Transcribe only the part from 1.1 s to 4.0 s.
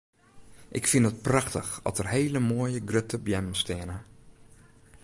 it prachtich at der hele moaie grutte beammen steane.